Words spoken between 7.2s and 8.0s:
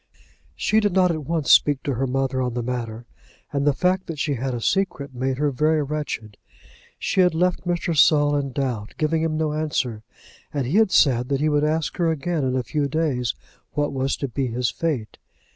had left Mr.